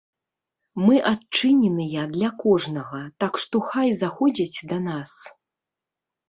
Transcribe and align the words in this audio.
Мы 0.85 0.95
адчыненыя 1.11 2.05
для 2.15 2.29
кожнага, 2.43 3.03
так 3.25 3.37
што 3.45 3.55
хай 3.69 3.93
заходзяць 4.01 4.59
да 4.73 4.77
нас. 4.89 5.11